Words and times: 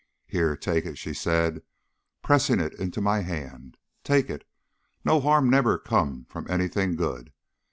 "Here, 0.25 0.57
take 0.57 0.87
it," 0.87 0.97
she 0.97 1.13
said, 1.13 1.61
pressing 2.23 2.59
it 2.59 2.73
into 2.79 3.01
my 3.01 3.19
hand; 3.19 3.77
"take 4.03 4.31
it. 4.31 4.47
No 5.05 5.19
harm 5.19 5.47
nebber 5.47 5.77
come 5.77 6.25
from 6.27 6.49
anything 6.49 6.95
good. 6.95 7.31